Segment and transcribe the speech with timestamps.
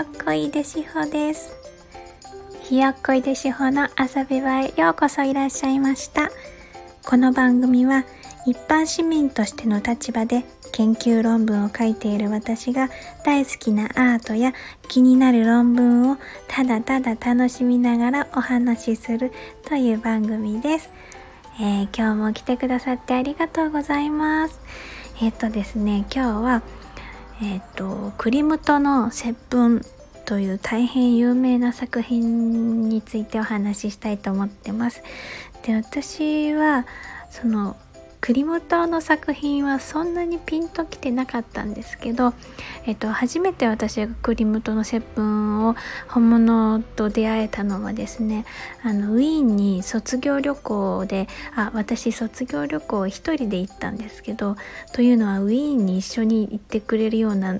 [0.00, 1.52] よっこいでしほです
[2.62, 6.30] ひよっこいでしほの遊び場へようこそいらっしゃいました
[7.04, 8.06] この番組は
[8.46, 12.88] 一般市民としての立場で研究論文を書いている私が
[13.26, 14.54] 大好きなアートや
[14.88, 16.16] 気になる論文を
[16.48, 19.30] ただただ楽しみながらお話しする
[19.68, 20.88] という番組です。
[21.60, 24.60] えー、今日も来てくださってありがとうございます。
[25.20, 26.62] えっ、とですね、今日は、
[27.42, 29.84] えっ、ー、と、クリムトの接吻
[30.26, 35.02] という大変有名な作品についてお話ししたいと思ってます。
[35.62, 36.86] で、私は、
[37.30, 37.76] その、
[38.20, 42.34] 栗本の作品はそんなにピンときてなかったんですけど、
[42.86, 45.74] えっと、初めて私が栗本の接吻を
[46.08, 48.44] 本物と出会えたのはですね
[48.82, 54.56] あのウィーンに卒業旅行であ私卒業旅行一人で行ったんですけど
[54.92, 57.58] というのはウィーンに一緒に行ってくれるような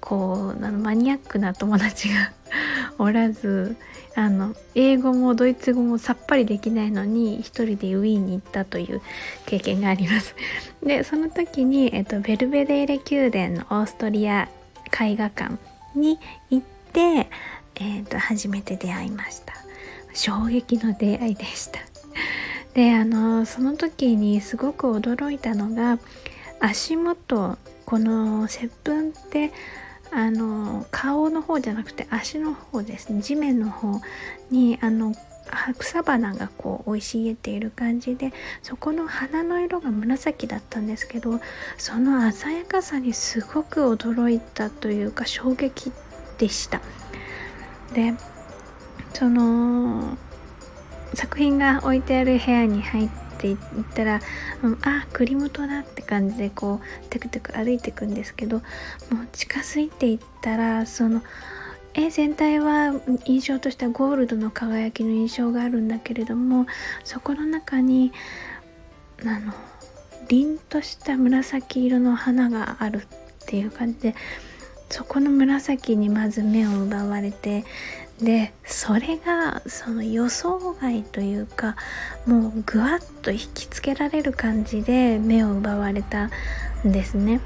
[0.00, 2.32] こうあのマニアックな友達が
[2.98, 3.76] おらず
[4.16, 9.02] あの英語もドイツ語もさっぱりできないのに一人でウィーンに行ったという
[9.44, 10.34] 経験があります。
[10.82, 14.48] でその時に、えっと、ベルベデーレ宮殿のオーストリア
[14.98, 15.56] 絵画館
[15.94, 17.28] に行って、
[17.74, 19.52] えっと、初めて出会いました。
[20.14, 21.80] 衝撃の出会いでした。
[22.72, 25.98] であのその時にすごく驚いたのが
[26.58, 29.52] 足元この接吻って
[30.12, 33.22] あの顔の方じゃなくて足の方ですね。
[33.22, 34.00] 地面の方
[34.50, 35.14] にあの
[35.78, 41.40] 草花がこう生い茂っている感じでそこの花の色が紫だったんですけど
[41.78, 45.92] その鮮やかさにすごく驚いたというか衝撃
[46.38, 46.80] でした。
[47.92, 48.14] で
[49.14, 50.18] その
[51.14, 53.58] 作品が置いてある部屋に入ってって言っ
[53.94, 54.20] たら、
[54.62, 58.64] うん、あ栗本だって感じでこうテクテク歩いていくんですけどもう
[59.32, 61.22] 近づいていったらその
[61.94, 62.92] 絵全体は
[63.24, 66.66] 印象としてはゴールドの輝きの印象があるんだけれども
[67.04, 68.12] そこの中に
[69.22, 69.52] あの
[70.28, 73.06] 凛とした紫色の花がある
[73.44, 74.14] っていう感じで
[74.90, 77.64] そこの紫にまず目を奪われて
[78.20, 81.76] でそれがその予想外というか
[82.26, 86.30] もうぐわっと引きつけられる感じで目を奪われた
[86.86, 87.40] んですね。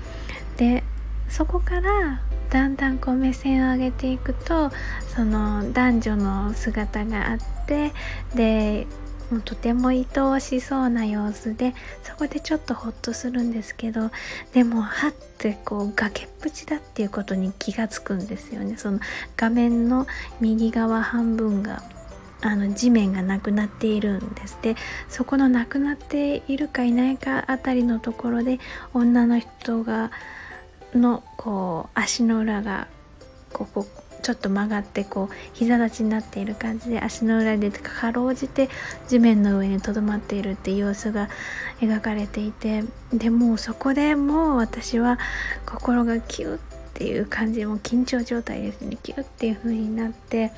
[0.56, 0.84] で
[1.28, 2.20] そこから
[2.50, 4.70] だんだんこう目線を上げていくと
[5.14, 7.92] その男女の姿があって
[8.34, 8.86] で
[9.30, 14.10] もうとても愛おしそうな様子でそこでちょっとホッとするんですけど
[14.52, 18.76] でもはってこう崖っぷちだっていうことに気がつくんですよね。
[18.76, 18.98] その
[19.36, 20.06] 画面の
[20.40, 21.82] 右側半分が
[22.42, 24.58] あの地面がなくなっているんです。
[24.62, 24.74] で
[25.08, 28.58] そこのなくなっているかいないかあたりのところで
[28.94, 30.10] 女の人が
[30.94, 32.88] のこう足の裏が
[33.52, 33.86] ここ
[34.20, 38.68] ちょっと曲がってこう膝立ちになっている感じで足の裏でかろうじて
[39.08, 41.28] 地面の上にとどまっているっていう様子が
[41.80, 45.18] 描かれていてでもそこでもう私は
[45.66, 46.60] 心がキュッっ
[46.94, 50.52] ていう感じも緊張状態ですねキュッっていう風になって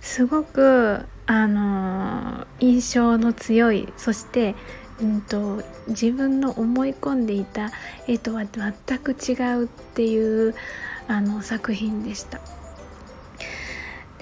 [0.00, 4.54] すごくあの印象の強いそして
[5.02, 7.70] うんと、自分の思い込んでいた
[8.06, 10.54] 絵とは全く違うっていう
[11.08, 12.40] あの作品でした。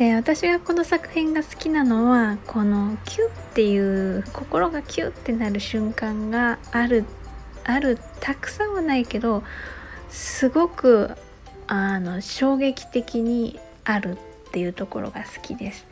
[0.00, 7.04] で私がこの作品が好きなのはこのキュッっていう心がキュッってなる瞬間がある
[7.64, 9.42] あるたくさんはないけど
[10.08, 11.10] すごく
[11.66, 14.16] あの衝撃的にある
[14.48, 15.86] っていうところが好きです。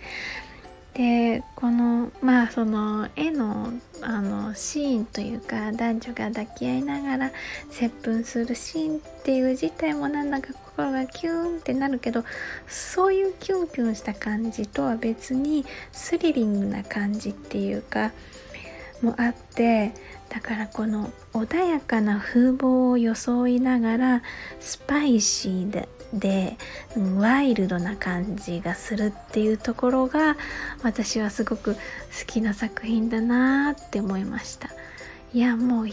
[0.98, 7.32] でこのまあその絵のあのシーンというか男女が抱き合いながら
[7.70, 12.24] 接吻するシーンっていう自体もなんだか心がキューンってなるけど
[12.66, 18.10] そういうキュンキュンした感じとは別にスリリングな感じっていうか
[19.00, 19.92] もあって
[20.30, 24.22] だからこの穏やかな風貌を装いながら
[24.58, 26.56] スパイシーでで、
[27.18, 30.36] ワイルドな感じがするっていうところが
[30.82, 31.80] 私はすごく好
[32.26, 34.70] きな作品だなって思いました。
[35.34, 35.88] いやもう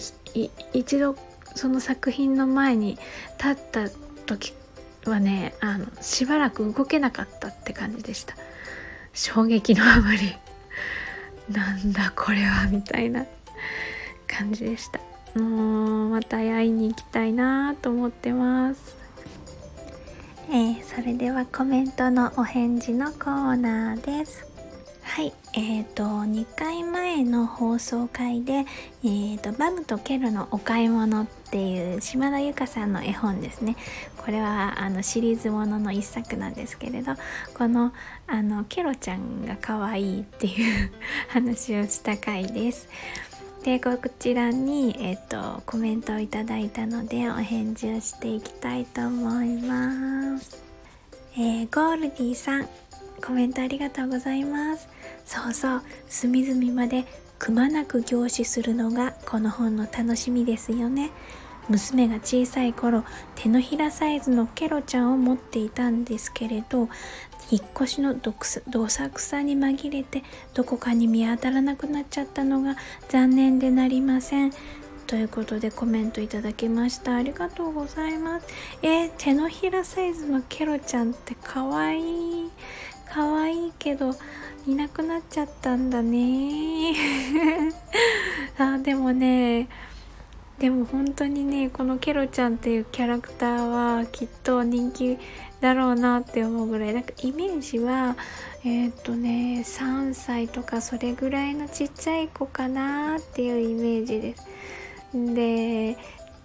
[0.73, 1.17] 一度
[1.55, 2.97] その作品の前に
[3.37, 3.89] 立った
[4.25, 4.53] 時
[5.05, 8.35] はねあのしばらく動けなかったって感じでした。
[9.13, 10.35] 衝撃のあまり。
[11.49, 13.25] なんだこれはみたいな
[14.27, 14.99] 感じでした。
[15.39, 19.04] もうまた会いに行きたいなと思ってます。
[20.49, 24.45] えー、それではコメントのお返事のコーナーです。
[25.01, 28.65] はい、え、ー、と2回前の放送回で、
[29.03, 33.75] えーと「バムとケロのお買い物」っていう島田由香さんの絵本ですね
[34.17, 37.13] これはあのシリーズものの一作なんですけれど
[37.53, 37.93] この
[38.27, 40.91] あのケロちゃんが可愛いっていう
[41.29, 42.89] 話をした回です。
[43.63, 49.84] でこちらに、えっ、ー、とコメントをいただいたのでお返事をしていきたいと思います。
[51.37, 52.69] えー、ゴールディさん
[53.21, 54.87] コメントありがとうございます。
[55.25, 57.03] そうそう隅々まで
[57.39, 61.11] くまなく凝視するのがこの本の楽しみですよね。
[61.67, 63.03] 娘が小さい頃
[63.35, 66.89] 手のひらサイズのケロちゃんを持っていたんですけれど
[67.49, 70.23] 引っ越しのどさくさに紛れて
[70.53, 72.77] どこかに見当たらなくなっちゃったのが
[73.09, 74.53] 残念でなりません。
[75.07, 77.15] ということでコメントいただきました。
[77.15, 78.47] ありがとうございます。
[78.81, 81.99] えー、手のひらサイズのケロちゃんってかわい。
[82.01, 82.51] い
[83.15, 84.11] 可愛いいけど
[84.67, 86.93] いなくなっちゃったんだね。
[88.57, 89.69] あでもね
[90.59, 95.17] でも本当にねこのケロちゃんっていうキャラクターはきっと人気
[95.61, 96.93] だろうなって思うぐらい。
[96.93, 98.17] なんかイメージは
[98.63, 104.47] えっ、とね3歳とかそれぐらいのちっちゃい子かなっていうイメージです。
[105.33, 105.97] で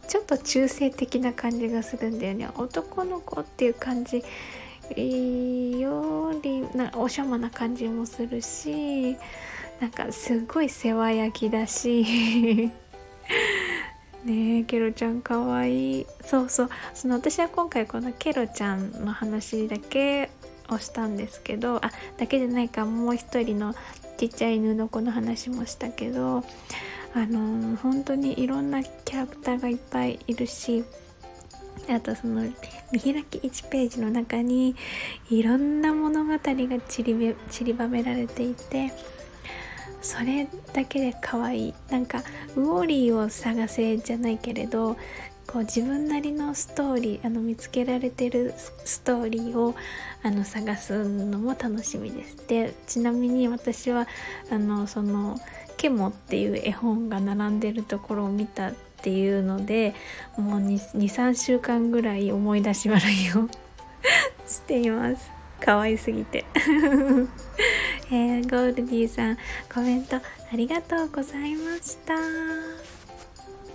[0.08, 2.48] ちょっと中性的な感じがするんだよね。
[2.56, 4.22] 男の子っていう感じよ
[6.42, 9.16] りなおしゃまな感じもするし
[9.80, 12.70] なんかすごい世話焼きだし。
[14.24, 16.06] ねえケロちゃんかわいい。
[16.24, 16.70] そうそう。
[16.92, 20.30] その私は今回このケロちゃんの話だけ
[20.68, 22.84] をしたんですけどあだけじゃないか。
[22.84, 23.74] もう一人の
[24.18, 26.44] ちっちゃい犬の子の話もしたけど
[27.14, 30.84] あのー、本当にいろんなキャラクターがいっぱいいるし
[31.88, 32.42] あとその
[32.92, 34.76] 見開き1ページの中に
[35.28, 36.40] いろんな物語が
[36.88, 38.92] 散り散りばめられていて
[40.00, 42.22] それだけで可愛いなんか
[42.56, 44.96] ウォーリーを探せじゃないけれど
[45.46, 49.74] こう自分なりのストーリーあの見つけられてるストーリーを
[50.22, 52.46] あの探すのも楽しみです。
[52.46, 54.06] でちなみに私は
[54.50, 55.40] あのその
[55.80, 58.72] 「ケモ」っていう絵本が並んでるところを見たっ
[59.02, 59.94] ていうので
[60.36, 63.48] もう23週間ぐらい思い出し笑いを
[64.46, 65.30] しています。
[65.58, 66.44] 可愛すぎて。
[68.12, 69.38] えー、ゴールディさん
[69.72, 70.22] コメントあ
[70.54, 72.14] りがとうございました。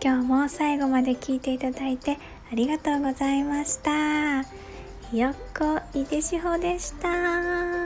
[0.04, 2.20] 今日も最後まで聞いていただいて
[2.52, 4.44] ありがとうございました。
[5.10, 7.85] ひよっこいでしほでした。